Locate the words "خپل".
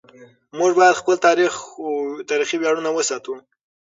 1.01-1.15